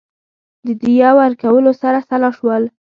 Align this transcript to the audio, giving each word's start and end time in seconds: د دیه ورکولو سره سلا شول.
د 0.65 0.67
دیه 0.81 1.09
ورکولو 1.19 1.71
سره 1.81 1.99
سلا 2.09 2.29
شول. 2.37 2.63